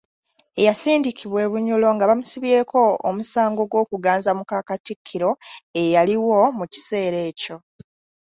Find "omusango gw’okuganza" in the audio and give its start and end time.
3.09-4.31